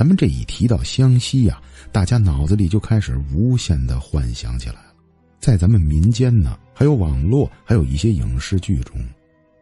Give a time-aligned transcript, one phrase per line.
[0.00, 1.60] 咱们这一提到湘西呀，
[1.92, 4.94] 大家脑子里就开始无限的幻想起来了。
[5.38, 8.98] 在咱们民间呢，还有网络，还有一些影视剧中，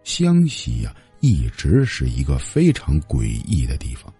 [0.05, 4.15] 湘西呀一直是一个非常诡异的地方。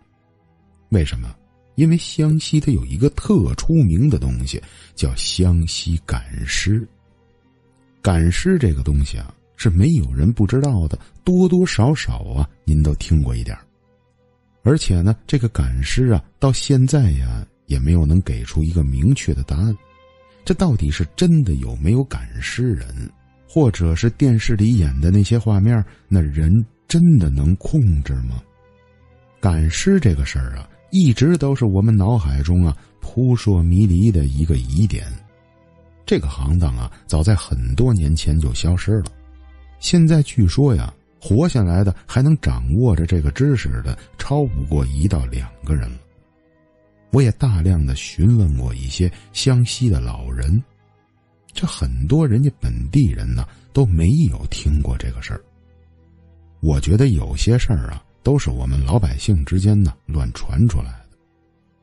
[0.89, 1.33] 为什么？
[1.77, 4.61] 因为湘西它有一个特出名的东西，
[4.97, 6.85] 叫湘西赶尸。
[8.03, 13.57] 赶尸这个东西啊，是没有人不知道的，多多少少啊，您都听过一点
[14.63, 19.77] 而且呢，这个赶尸啊，到现在呀，也没有能给出一个明确的答案。
[20.45, 23.11] 这到底是真的有没有赶尸人，
[23.49, 25.85] 或者是电视里演的那些画面？
[26.09, 26.53] 那人
[26.87, 28.43] 真的能控制吗？
[29.41, 35.07] 赶尸这个事儿啊，一直都是我们脑海中啊扑朔迷离的一个疑点。
[36.05, 39.13] 这个行当啊，早在很多年前就消失了。
[39.79, 45.99] 现在据说呀，活下来的还能掌握着这个知识的，超不过一到两个人了。
[47.11, 50.63] 我也大量的询问过一些湘西的老人，
[51.53, 55.41] 这很多人家本地人呢都没有听过这个事儿。
[56.61, 61.17] 我觉得有些事儿啊都是我们老百姓之间呢乱传出来的，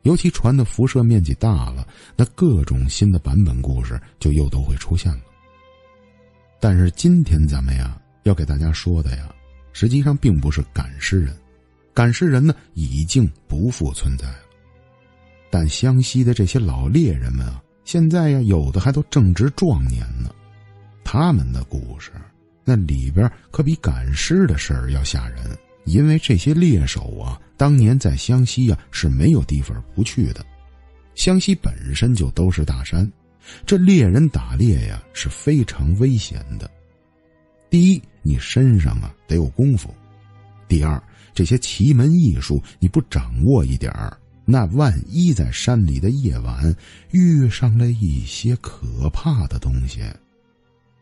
[0.03, 5.22] 尤其传的辐射面积大了，那各种新的版本故事就又都会出现了。
[6.59, 9.30] 但是今天咱们呀要给大家说的呀，
[9.72, 11.38] 实际上并不是赶尸人，
[11.94, 14.40] 赶尸人呢已经不复存在了。
[15.52, 20.34] 但湘西的这些老猎人们啊，现在呀，有的还都正值壮年呢。
[21.03, 22.12] 他们的故事，
[22.64, 25.58] 那里边可比赶尸的事儿要吓人。
[25.86, 30.44] 因为这些猎手啊，当年在湘西呀是没有地方不去的。
[31.14, 33.09] 湘西本身就都是大山，
[33.68, 36.68] 这猎人打猎呀是非常危险的。
[37.70, 39.88] 第一，你身上啊得有功夫；
[40.68, 44.18] 第二，这些奇门异术你不掌握一点儿。
[44.44, 46.75] 那万一在山里的夜晚
[47.12, 50.02] 遇上了一些可怕的东西，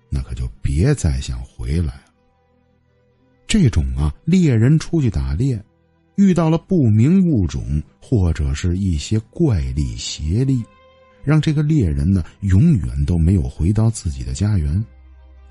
[0.09, 2.03] 那可就别再想回来了。
[3.47, 5.61] 这种啊，猎人出去打猎，
[6.15, 10.63] 遇到了不明物种或者是一些怪力邪力，
[11.23, 14.83] 让这个猎人呢永远都没有回到自己的家园。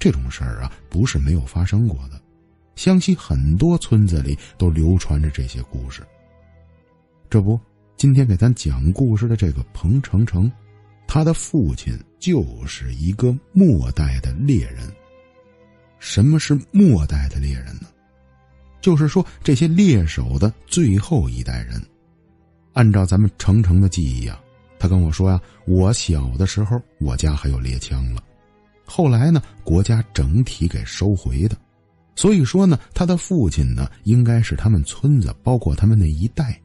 [0.02, 2.20] 这种事儿啊，不是没有发生过的，
[2.74, 6.02] 湘西很多村子里都流传着这些故事。
[7.30, 7.60] 这不。
[7.96, 10.50] 今天给咱讲故事的这个彭程程，
[11.06, 14.92] 他的父亲就是一个末代的猎人。
[16.00, 17.86] 什么是末代的猎人呢？
[18.80, 21.80] 就是说这些猎手的最后一代人。
[22.72, 24.42] 按照咱们程程的记忆啊，
[24.80, 28.20] 他跟我说呀，我小的时候我家还有猎枪了，
[28.94, 31.56] 后来呢国家整体给收回的，
[32.14, 36.60] 所以说呢他的父亲呢应该是他们村子，包括他们那一代。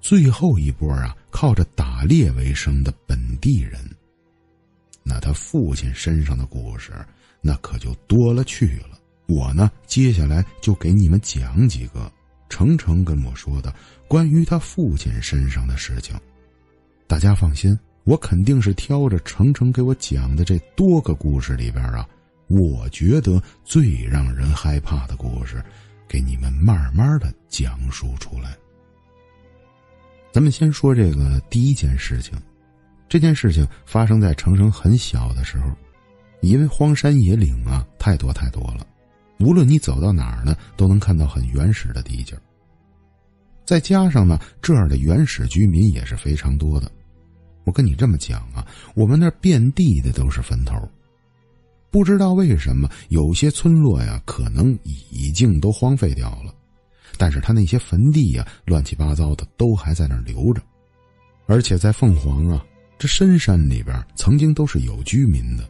[0.00, 3.78] 最后一波啊，靠着打猎为生的本地人。
[5.04, 6.90] 那他父亲身上的故事，
[7.42, 8.98] 那可就多了去了。
[9.26, 12.10] 我呢，接下来就给你们讲几个
[12.48, 13.74] 程程跟我说的
[14.08, 16.16] 关于他父亲身上的事情。
[17.06, 22.08] 大家放心，我肯定是挑着程程给我讲的这多个故事里边啊，
[22.48, 25.62] 我觉得最让人害怕的故事，
[26.08, 28.56] 给你们慢慢的讲述出来。
[30.32, 32.36] 咱们先说这个第一件事情，
[33.08, 35.70] 这件事情发生在程程很小的时候，
[36.40, 38.84] 因为荒山野岭啊太多太多了，
[39.38, 42.34] 无论你走到哪儿呢，都能看到很原始的地界
[43.64, 46.90] 再加上呢，这儿的原始居民也是非常多的。
[47.64, 50.76] 我跟你这么讲啊，我们那遍地的都是坟头，
[51.90, 54.76] 不知道为什么有些村落呀，可能
[55.10, 56.54] 已经都荒废掉了。
[57.18, 60.62] 但是他那些坟地呀，乱七八糟的都还在那儿留着，
[61.46, 62.64] 而且在凤凰啊
[62.98, 65.68] 这深山里边，曾经都是有居民的。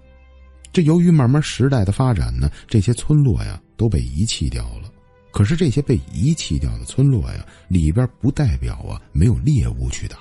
[0.73, 4.91] 这由于慢慢时代的发展呢，这些村落呀都被遗弃掉了。
[5.31, 10.19] 可是这些被遗弃掉的村落呀，里边不代表啊没有猎物去打，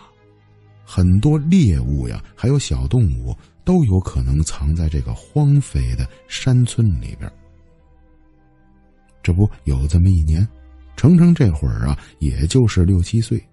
[0.85, 7.31] 很多猎物呀，还有小动物都有可能藏在这个荒废的山村里边。
[9.23, 10.47] 这不有这么一年。
[10.97, 13.43] 程程这会儿啊，也就是六七岁。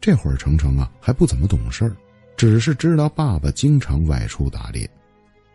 [0.00, 1.96] 这会儿程程啊还不怎么懂事儿，
[2.36, 4.88] 只是知道爸爸经常外出打猎，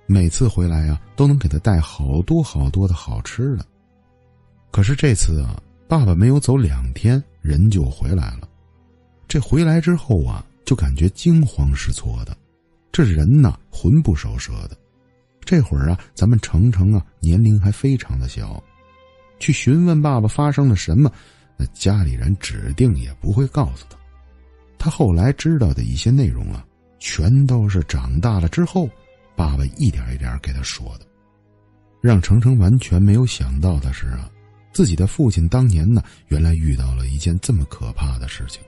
[0.06, 3.66] 每次回来呀都能给他带好多好多的好吃的。
[4.70, 8.50] 可是这次啊，爸爸没有走两天，人就回来了。
[9.30, 12.38] 这回来之后啊，就感觉惊慌失措的，
[12.92, 14.78] 这人呐魂不守舍的。
[15.46, 18.62] 这会儿啊，咱们程程啊年龄还非常的小。
[19.40, 21.10] 去询问爸爸发生了什么，
[21.56, 23.98] 那家里人指定也不会告诉他。
[24.78, 26.66] 他后来知道的一些内容啊，
[27.00, 28.90] 全都是长大了之后，
[29.38, 31.06] 爸爸一点一点给他说的。
[32.02, 34.30] 让程程完全没有想到的是啊，
[34.74, 38.62] 自己的父亲当年呢，原来遇到了一件这么可怕的事情。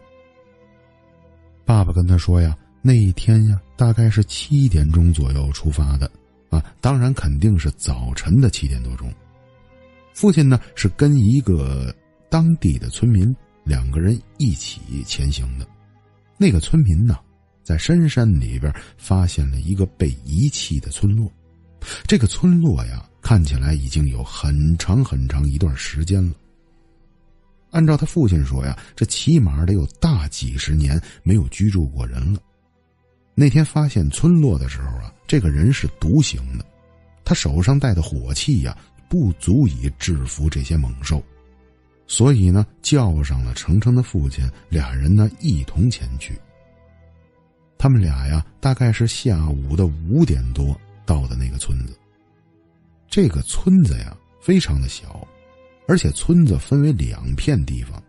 [1.70, 6.10] 爸爸跟他说呀，那一天呀，大概是七点钟左右出发的，
[6.50, 9.14] 啊，当然肯定是早晨的七点多钟。
[10.12, 11.96] 父亲呢是跟一个
[12.28, 13.32] 当地的村民
[13.64, 15.68] 两个人一起前行的。
[16.40, 17.20] 那个村民呢，
[17.62, 21.32] 在深山里边发现了一个被遗弃的村落，
[22.08, 23.06] 这个村落呀。
[23.22, 26.34] 看起来已经有很长很长一段时间了。
[27.72, 32.40] 按照他父亲说呀，这起码得有大几十年没有居住过人了。
[33.36, 36.66] 那天发现村落的时候啊，这个人是独行的，
[37.24, 38.78] 他手上带的火器呀，
[39.08, 41.24] 不足以制服这些猛兽，
[42.06, 46.38] 所以呢，叫上了程程的父亲，俩人呢一同前去。
[47.78, 51.98] 他们俩呀，大概是下午的五点多到的那个村子。
[53.08, 55.26] 这个村子呀，非常的小，
[55.90, 58.00] 而且村子分为两片地方，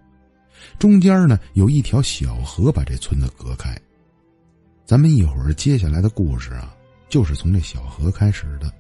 [0.79, 3.75] 中间呢有一条小河把这村子隔开。
[4.85, 6.77] 咱们一会儿接下来的故事啊，
[7.09, 8.71] 就是从这小河开始的。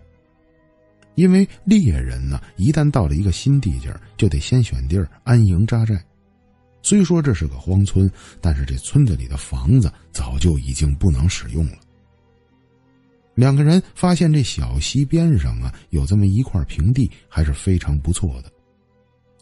[1.14, 5.98] 因为猎人呢，一旦到了一个新地界就得先选地儿安营扎寨。
[6.82, 11.78] 虽说这是个荒村，但是这村子里的房子早就已经不能使用了。
[13.34, 18.52] 两个人发现这小溪边上啊有这么一块平地，还是非常不错的，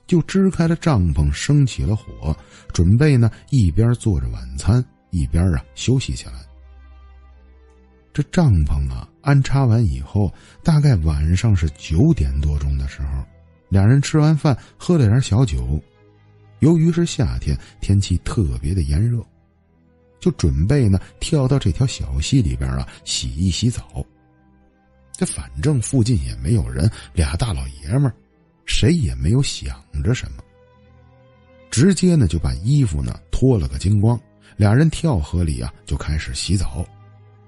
[0.08, 2.36] 就支开了帐篷，生起了火，
[2.72, 6.32] 准备呢一边做着晚餐，一边啊休息起来。
[8.12, 10.32] 这帐篷啊安插完以后，
[10.64, 13.24] 大概晚上是九点多钟的时候，
[13.68, 15.80] 两人吃完饭，喝了点小酒，
[16.60, 19.22] 由于是夏天，天气特别的炎热。
[20.18, 24.04] 就准备呢，跳到这条小溪里边啊，洗一洗澡。
[25.12, 28.14] 这反正附近也没有人，俩大老爷们儿，
[28.68, 30.44] 谁也没有想着什么，
[31.70, 34.20] 直接呢就把衣服呢脱了个精光，
[34.56, 36.86] 俩人跳河里啊就开始洗澡。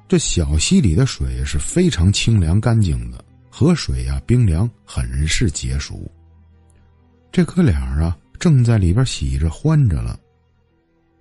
[0.09, 6.11] 这小溪里的水是非常清凉干净的，河水呀冰凉，很是解暑。
[7.31, 10.19] 这哥俩啊正在里边洗着欢着了。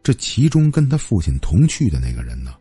[0.01, 2.55] 这其中跟他父亲同去的那个人呢，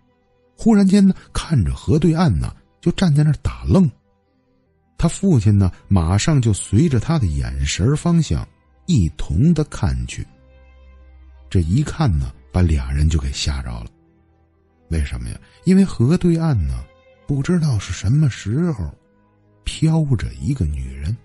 [0.57, 3.89] 忽然间呢，看着河对岸呢，就站在那打愣。
[4.99, 8.47] 他父亲呢，马上就随着他的眼神方向
[8.87, 10.27] 一同的看去。
[11.49, 13.87] 这一看呢，把俩人就给吓着了。
[14.89, 15.41] 为什么呀？
[15.65, 16.85] 因为河对岸呢，
[17.27, 18.93] 不知道是什么时候，
[19.63, 21.17] 飘着一个女人。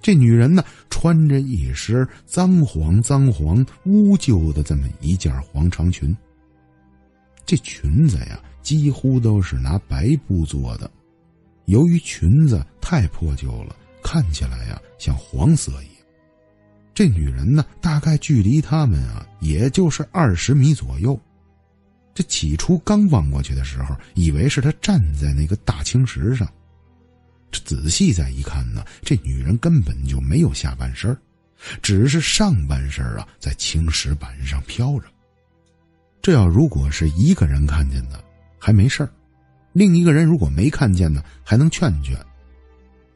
[0.00, 6.16] 这女人呢，穿着一身脏黄脏黄、污旧的这么一件黄长裙。
[7.44, 10.90] 这裙子呀，几乎都是拿白布做的，
[11.68, 16.06] 由于裙子太破旧了，看起来呀像黄色一样。
[16.94, 21.18] 这女人呢，大概距离他们啊，也就是二十米左右。
[22.14, 26.50] 这起初刚望过去的时候，以为是她站在那个大青石上。
[27.50, 31.14] 这仔细再一看呢，这女人根本就没有下半身
[31.82, 35.06] 只是上半身啊在青石板上飘着。
[36.22, 38.24] 这要如果是一个人看见的，
[38.58, 39.06] 还没事
[39.72, 42.16] 另一个人如果没看见呢，还能劝劝。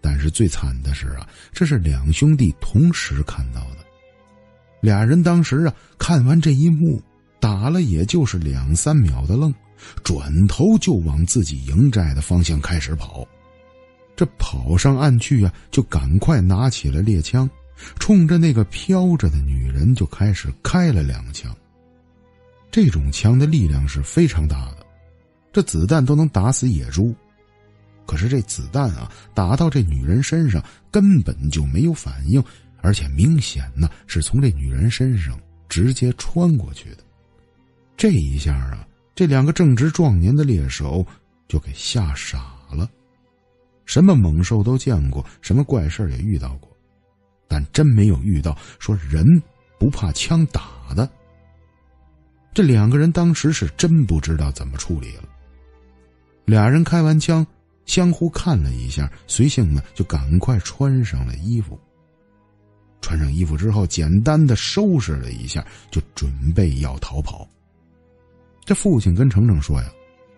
[0.00, 3.78] 但是最惨的是啊，这是两兄弟同时看到的。
[4.80, 7.00] 俩人当时啊看完这一幕，
[7.38, 9.54] 打了也就是两三秒的愣，
[10.02, 13.26] 转头就往自己营寨的方向开始跑。
[14.16, 17.48] 这跑上岸去啊，就赶快拿起了猎枪，
[17.98, 21.56] 冲着那个飘着的女人就开始开了两枪。
[22.70, 24.81] 这种枪的力量是非常大的，
[25.52, 27.14] 这子弹都能打死野猪。
[28.06, 32.42] 可是这子弹啊，打到这女人身上根本就没有反应，
[32.80, 36.98] 而且明显呢是从这女人身上直接穿过去的。
[37.96, 41.06] 这一下啊，这两个正值壮年的猎手
[41.46, 42.90] 就给吓傻了。
[43.84, 46.68] 什么猛兽都见过，什么怪事也遇到过，
[47.46, 49.24] 但真没有遇到说人
[49.78, 51.08] 不怕枪打的。
[52.52, 55.24] 这两个人当时是真不知道怎么处理了。
[56.44, 57.46] 俩人开完枪，
[57.86, 61.78] 相互看了一下，随性呢就赶快穿上了衣服。
[63.00, 67.48] 穿上衣服之后，简单的收拾了一下，就准备要逃跑。
[68.64, 69.90] 这父亲跟程程说呀。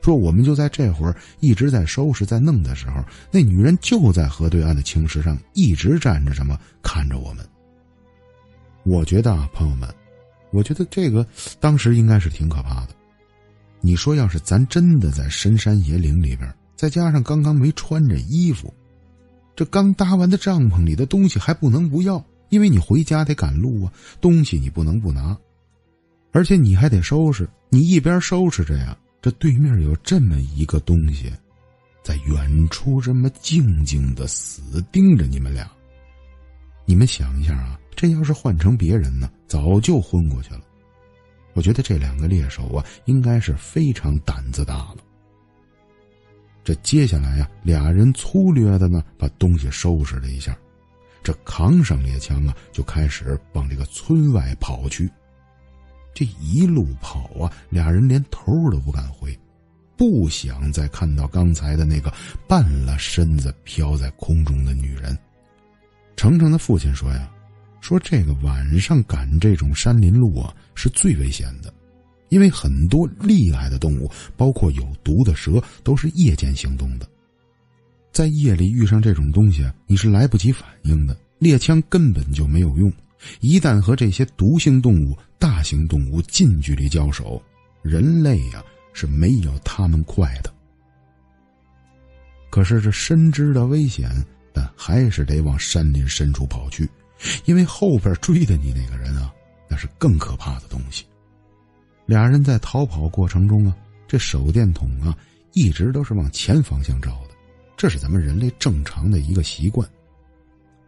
[0.03, 7.43] 说，我们就在这会儿一直在收拾、在弄的时候，那女人就在河对岸的青石上一直站着，什么看着我们。
[8.83, 9.89] 我觉得啊，朋友们，
[10.51, 11.27] 我觉得这个
[11.59, 12.89] 当时应该是挺可怕的。
[13.85, 18.73] 你说，要是咱真的在深山野岭里边，再加上刚刚没穿着衣服，
[19.55, 25.37] 这刚搭完的帐篷里的东西还不能不要，因为你回家得赶路啊，东西你不能不拿，
[26.33, 27.47] 而且你还得收拾。
[27.69, 31.31] 你一边收拾着呀，这对面有这么一个东西，
[32.03, 35.71] 在远处这么静静的死盯着你们俩。
[36.87, 37.79] 你们想一下啊。
[37.97, 40.63] 这要是换成别人呢，早就昏过去了。
[41.55, 44.97] 我觉得这两个猎手啊，应该是非常胆子大了。
[46.63, 50.57] 这接下来呀，俩人粗略的呢，把东西收拾了一下，
[51.23, 55.09] 这扛上猎枪啊，就开始往这个村外跑去。
[56.13, 59.39] 这一路跑啊，俩人连头都不敢回，
[59.97, 62.13] 不想再看到刚才的那个
[62.49, 65.17] 半了身子飘在空中的女人。
[66.17, 67.31] 程程的父亲说呀。
[67.81, 71.73] 说这个晚上赶这种山林路啊，是最危险的，
[72.29, 77.09] 因为很多厉害的动物，包括有毒的蛇，都是夜间行动的。
[78.13, 82.93] 在夜里遇上这种东西，你是来不及反应的，猎枪根本就没有用。
[83.41, 87.43] 一旦和这些毒性动物、大型动物近距离交手，
[87.83, 88.63] 人类呀
[88.93, 90.53] 是没有他们快的。
[92.51, 94.11] 可是这深知的危险，
[94.53, 96.89] 但还是得往山林深处跑去。
[97.47, 99.33] 因为后边追的你那个人啊，
[99.69, 101.05] 那是更可怕的东西。
[102.07, 105.17] 俩人在逃跑过程中啊，这手电筒啊
[105.53, 107.35] 一直都是往前方向照的，
[107.77, 109.89] 这是咱们人类正常的一个习惯。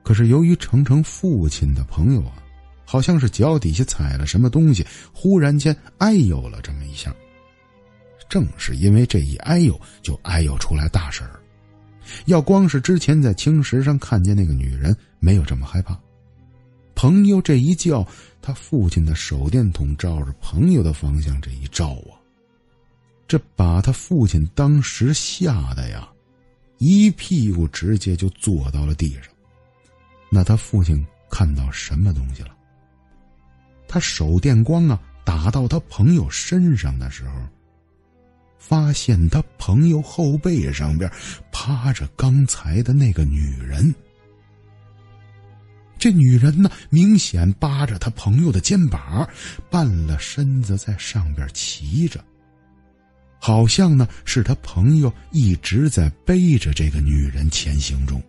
[0.02, 2.42] 可是由于程程父亲的朋友啊，
[2.85, 7.14] 好像是脚底下踩了什么东西，忽然间哎呦了这么一下。
[8.28, 11.40] 正是因为这一哎呦，就哎呦出来大事儿。
[12.26, 15.99] 要光是之前在青石上看见那个女人，没有这么害怕。
[16.97, 18.05] 朋友这一叫，
[18.41, 22.17] 他父亲的手电筒照着朋友的方向这一照啊，
[23.29, 26.09] 这把他父亲当时吓得呀，
[26.79, 29.25] 一屁股直接就坐到了地上。
[30.31, 32.57] 那他父亲看到什么东西了？
[33.87, 37.35] 他手电光啊打到他朋友身上的时候，
[38.59, 41.11] 发现他朋友后背上边
[41.53, 43.95] 趴着刚才的那个女人。
[45.99, 49.29] 这女人呢，明显扒着他朋友的肩膀，
[49.71, 52.23] 半了身子在上边骑着，
[53.38, 58.23] 好像呢是他朋友一直在背着这个女人前行中。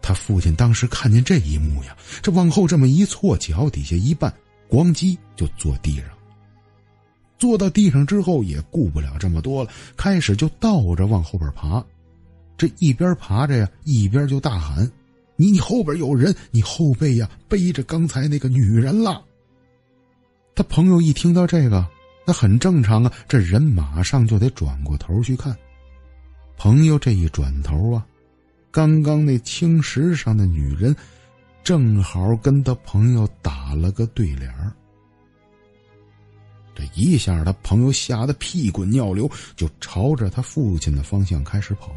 [0.00, 4.32] 他父亲当时看见这一幕呀，这往后这么一错，脚底下一绊，
[4.68, 6.06] 咣叽就坐地上。
[7.38, 11.84] 坐到地上之后，也顾不了这么多了，开始就倒着往后边爬。
[12.56, 14.90] 这一边爬着呀，一边就大喊。
[15.36, 19.22] 你你后边有人，你后背呀背着刚才那个女人了。
[20.54, 21.86] 他朋友一听到这个，
[22.26, 25.56] 那很正常啊，这人马上就得转过头去看。
[26.56, 28.06] 朋友这一转头啊，
[28.70, 30.96] 刚刚那青石上的女人，
[31.62, 34.50] 正好跟他朋友打了个对联
[36.74, 41.94] 这一下，他朋友吓得屁滚尿流，就朝着他父亲的方向开始跑。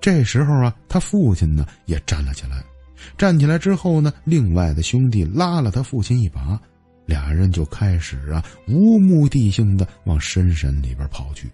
[0.00, 2.64] 这时候啊，他父亲呢也站了起来。
[3.16, 6.60] 站起来之后呢，另外的兄弟拉了他父亲一把，
[7.06, 11.50] 俩人就开始啊无目的性的往深山里边跑去。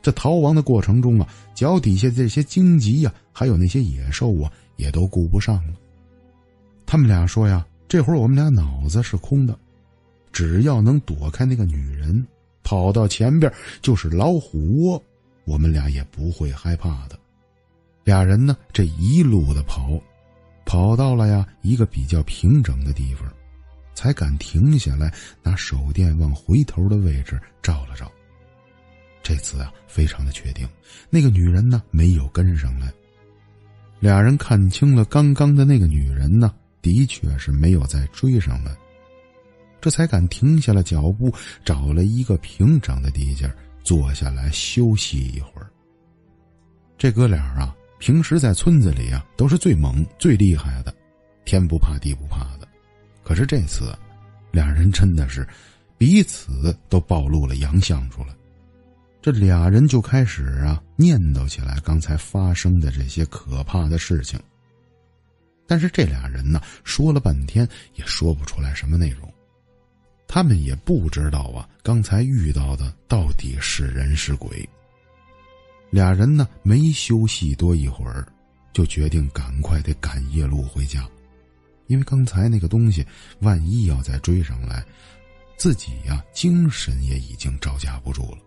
[0.00, 5.74] 这逃亡的过程中啊，脚底下这些荆棘呀，还有那些野兽啊，也都顾不上了。
[6.84, 9.56] 他们俩说呀：“这会儿我们俩脑子是空的，
[10.32, 12.26] 只要能躲开那个女人，
[12.64, 15.02] 跑到前边就是老虎窝，
[15.44, 17.16] 我们俩也不会害怕的。”
[18.04, 20.00] 俩人呢，这一路的跑，
[20.64, 23.32] 跑到了呀一个比较平整的地方，
[23.94, 28.10] 才敢停下来，拿手电往回头的位置照了照。
[29.22, 30.68] 这次啊，非常的确定，
[31.10, 32.92] 那个女人呢没有跟上来。
[34.00, 38.76] 俩人看清了刚刚的那个女人呢，的确是没有再追上来，
[39.80, 41.32] 这才敢停下了脚步，
[41.64, 43.48] 找了一个平整的地界
[43.84, 45.70] 坐下来休息一会儿。
[46.98, 47.72] 这哥俩啊。
[48.02, 50.92] 平时在村子里啊，都是最猛、最厉害的，
[51.44, 52.66] 天不怕地不怕的。
[53.22, 53.96] 可是这次，
[54.50, 55.46] 俩人真的是
[55.96, 58.34] 彼此都暴露了洋相出来。
[59.20, 64.36] 这俩人就开始啊念叨起来刚才发生的这些可怕的事情。
[65.64, 69.32] 但是这俩人呢，说了半天也说不出来什么内容。
[70.26, 74.68] 他们也不知道啊，刚才遇到的到底是人是鬼。
[75.92, 78.26] 俩人呢没休息多一会儿，
[78.72, 81.06] 就决定赶快得赶夜路回家，
[81.86, 83.06] 因为刚才那个东西，
[83.40, 84.82] 万一要再追上来，
[85.58, 88.38] 自己呀精神也已经招架不住了。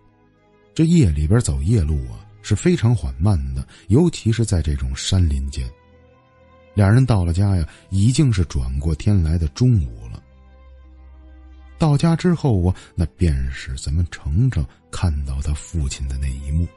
[0.74, 5.70] 这夜里边走夜路啊是非常缓慢的，尤其是在这种山林间。
[6.74, 10.20] 俩人到了家呀，已经是转过天来的中午了。
[11.78, 16.68] 到家之后啊，那便是咱们程程看到他父亲的那一幕。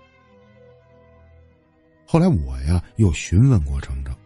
[2.11, 4.17] 后来我呀又询问过程程，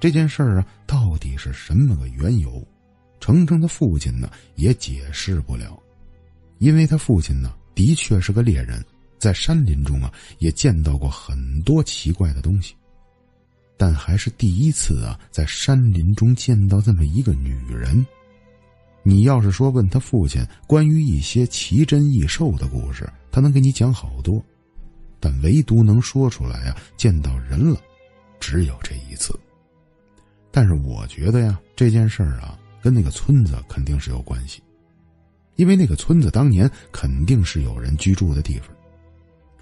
[0.00, 2.66] 这件事儿啊到底是什么个缘由？
[3.20, 5.78] 程程的父亲呢也解释不了，
[6.56, 8.82] 因为他父亲呢的确是个猎人，
[9.18, 12.74] 在山林中啊也见到过很多奇怪的东西，
[13.76, 18.06] 但还是第一次啊在山林中见到这么一个女人。
[19.02, 24.42] 你要是说问他父亲关于一些奇珍异兽的故事，他能给你讲好多。
[25.22, 27.80] 但唯独能说出来呀，见到人了，
[28.40, 29.38] 只有这一次。
[30.50, 34.60] 但是我觉得呀，这件事儿啊，跟那个村子肯定是有关系，
[35.54, 38.68] 因为那个村子当年肯定是有人居住的地方。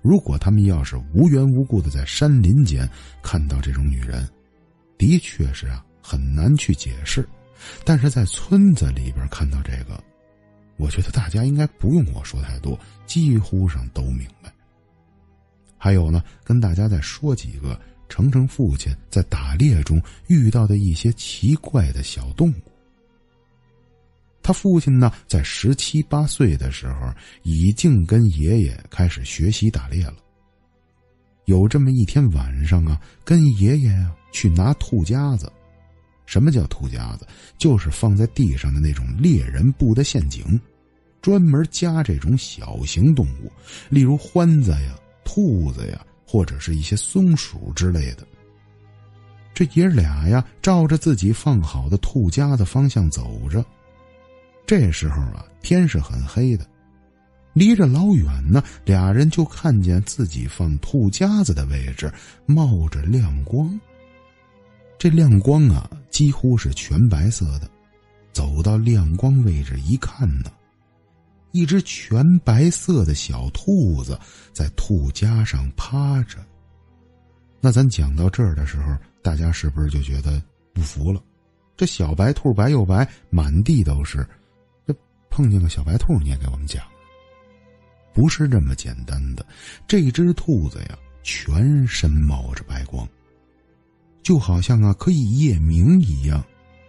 [0.00, 2.88] 如果他们要是无缘无故的在山林间
[3.22, 4.26] 看到这种女人，
[4.96, 7.28] 的确是啊，很难去解释。
[7.84, 10.02] 但是在村子里边看到这个，
[10.78, 14.50] 我觉得大家应该不用我说太多，几乎上都明白。
[15.82, 22.72] 还有呢，跟大家再说几个程程父亲在打猎中遇到的一些奇怪的小动物。
[24.42, 27.10] 他父亲呢，在十七八岁的时候，
[27.44, 30.16] 已经跟爷爷开始学习打猎了。
[31.46, 35.50] 有这么一天晚上啊，跟爷爷啊去拿兔夹子。
[36.26, 37.26] 什么叫兔夹子？
[37.56, 40.60] 就是放在地上的那种猎人布的陷阱，
[41.22, 43.50] 专门夹这种小型动物，
[43.88, 44.94] 例如獾子呀。
[45.32, 48.26] 兔子呀，或者是一些松鼠之类的。
[49.54, 53.64] 这爷俩呀，照着自己放好的兔夹子方向走着。
[54.66, 56.66] 这时候啊，天是很黑的，
[57.52, 62.12] 离着老远呢，俩人就看见自己放兔夹子的位置
[62.44, 63.78] 冒着亮光。
[64.98, 67.70] 这亮光啊，几乎是全白色的。
[68.32, 70.50] 走到亮光位置一看呢。
[71.52, 74.18] 一只全白色的小兔子
[74.52, 76.38] 在兔夹上趴着。
[77.60, 81.22] 那咱讲到这儿的时候，大家是不是就觉得不服了？
[81.76, 84.26] 这小白兔白又白，满地都是，
[84.86, 84.94] 这
[85.28, 86.84] 碰见个小白兔你也给我们讲？
[88.12, 89.44] 不是这么简单的。
[89.86, 93.08] 这只兔子呀，全身冒着白光，
[94.22, 96.44] 就好像啊可以夜明一样，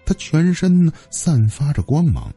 [0.06, 2.34] 它全身呢散发着光芒。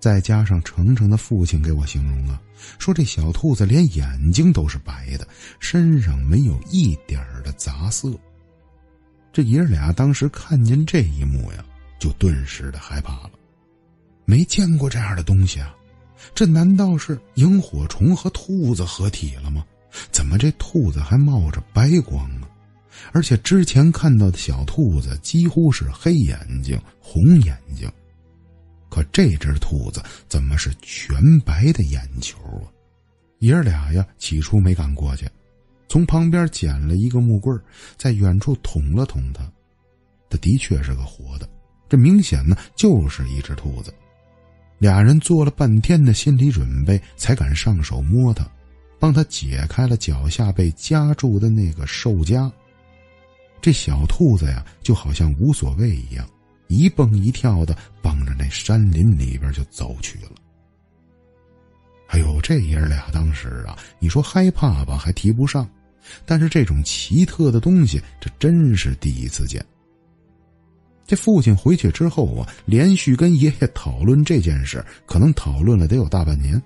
[0.00, 2.40] 再加上程程的父亲给我形容啊，
[2.78, 8.10] 说这小兔子连眼睛都是白的，身上没有一点的杂色。
[9.32, 11.64] 这爷俩当时看见这一幕呀，
[11.98, 13.30] 就顿时的害怕了，
[14.24, 15.76] 没见过这样的东西啊！
[16.34, 19.64] 这难道是萤火虫和兔子合体了吗？
[20.10, 22.48] 怎么这兔子还冒着白光啊？
[23.12, 27.90] 而且之前看到的小兔子几乎是黑眼睛、红眼睛。
[28.90, 32.68] 可这只兔子怎么是全白的眼球啊？
[33.38, 35.26] 爷儿俩呀，起初没敢过去，
[35.88, 37.58] 从旁边捡了一个木棍
[37.96, 39.50] 在远处捅了捅它。
[40.28, 41.48] 它的确是个活的，
[41.88, 43.94] 这明显呢就是一只兔子。
[44.78, 48.46] 俩人做了半天的心理准备，才敢上手摸它，
[48.98, 52.50] 帮他解开了脚下被夹住的那个兽夹。
[53.60, 56.28] 这小兔子呀，就好像无所谓一样。
[56.70, 60.30] 一蹦一跳的，帮着那山林里边就走去了。
[62.06, 65.64] 哎呦，这爷俩当时啊，你说害怕吧，还提不上；
[66.24, 69.64] 但是这种奇特的东西，这真是第一次见。
[71.06, 76.62] 这父亲回去之后啊，连续跟爷爷讨论这件事，可能讨论了得有大半年，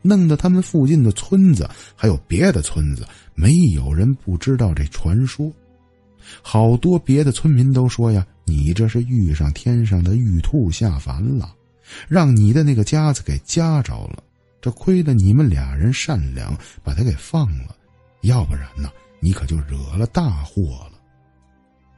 [0.00, 5.52] 弄得他们附近的村子还有别的村子，没有人不知道这传说。
[6.42, 11.54] 好多别的村民都说呀：“你这是遇上天上的玉兔下凡了，
[12.08, 14.22] 让你的那个夹子给夹着了。
[14.60, 17.74] 这亏得你们俩人善良，把他给放了，
[18.22, 20.98] 要不然呢，你可就惹了大祸了。”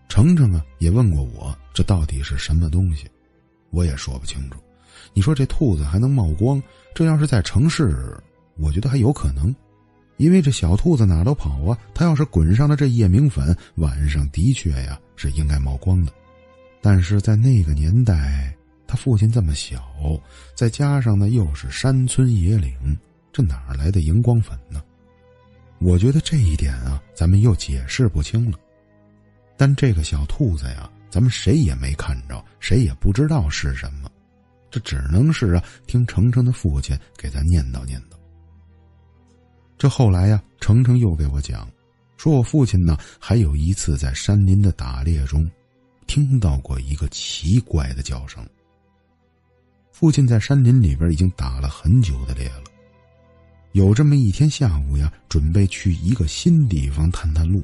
[0.09, 3.07] 程程啊，也问过我，这到底是什么东西？
[3.71, 4.59] 我也说不清楚。
[5.13, 6.63] 你说这兔子还能冒光？
[6.95, 8.17] 这要是在城市，
[8.57, 9.55] 我觉得还有可能。
[10.17, 16.13] 因为这小兔子哪都跑啊，它要是滚上了这夜明粉，晚上的确呀是应该冒光的。
[16.81, 18.55] 但是在那个年代，
[18.87, 19.83] 他父亲这么小，
[20.55, 22.73] 再加上呢又是山村野岭，
[23.33, 24.83] 这哪来的荧光粉呢？
[25.81, 28.59] 我觉得这一点啊，咱们又解释不清了。
[29.57, 34.09] 但这个小兔子呀，咱们谁也没看着，谁也不知道是什么，
[34.71, 38.17] 这只能是啊，听程程的父亲给咱念叨念叨。
[39.77, 41.69] 这后来呀，程程又给我讲，
[42.17, 45.51] 说我父亲呢，还有一次在山林的打猎中，
[46.07, 48.47] 听到过一个奇怪的叫声。
[49.93, 52.65] 父亲在山林里边已经打了很久的猎了，
[53.73, 57.63] 有这么一天下午呀，准备去一个新地方探探路。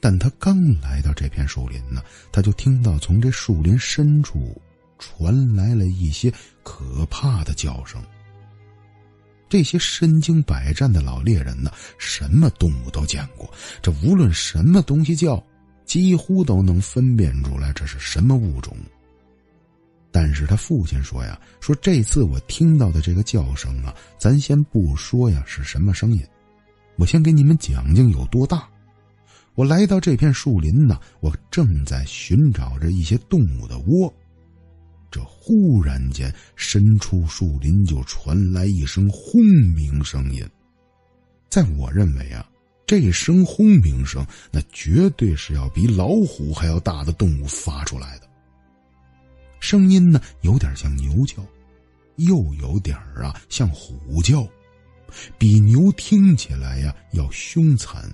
[0.00, 4.60] 但他刚来到这片树林呢，他就听到从这树林深处
[4.98, 6.32] 传来了一些
[6.62, 8.02] 可怕的叫声。
[9.48, 13.48] 这些身经百战的老猎人呢，什么动物都见过，
[13.80, 15.42] 这无论什么东西叫，
[15.84, 18.76] 几乎都能分辨出来这是什么物种。
[20.10, 26.24] 但是他父亲说呀，说这次我听到的这个叫声啊，咱先不说呀是什么声音，
[26.96, 28.68] 我先给你们讲讲有多大。
[29.54, 34.12] 我来到这片树林呢，我正在寻找着一些动物的窝。
[35.14, 40.44] 这忽然间，深处树林就传来一声轰鸣声音。
[41.48, 42.44] 在我认为啊，
[42.84, 48.28] 这声轰鸣声那绝对是要比老虎还要大的动物发出来的。
[49.60, 51.36] 声音呢，有点像牛叫，
[52.16, 54.44] 又有点啊像虎叫，
[55.38, 58.12] 比牛听起来呀要凶残。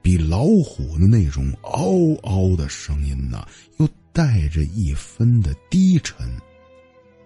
[0.00, 3.46] 比老虎的那种嗷嗷的声音呢，
[3.78, 6.26] 又带着一分的低沉，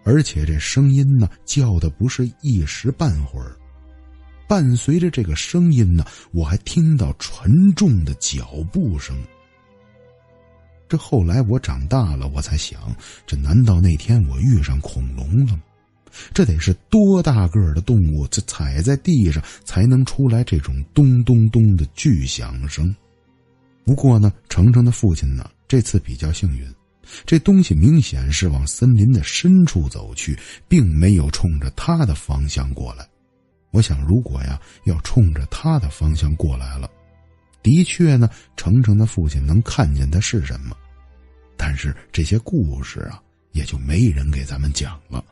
[0.04, 3.56] 而且这声音呢叫的不是一时半会儿，
[4.48, 9.16] 伴随着这个声音呢，我还听到沉重的脚步声。
[10.88, 12.94] 这后来我长大了，我才想，
[13.26, 15.62] 这难道那天我遇上恐龙了吗？
[16.32, 22.94] 这得是多大个的动物，这踩在地上才能出来这种咚咚咚的巨响声。
[23.84, 26.66] 不过呢，程程的父亲呢，这次比较幸运，
[27.26, 33.06] 这东西明显是往森林的深处走去，并没有冲着他的方向过来。
[33.72, 36.88] 我想，如果呀要冲着他的方向过来了，
[37.62, 40.76] 的确呢，程程的父亲能看见的是什么，
[41.56, 43.20] 但是这些故事啊，
[43.52, 45.24] 也就没人给咱们讲了。